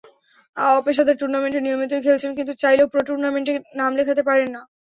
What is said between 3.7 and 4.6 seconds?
নাম লেখাতে পারেন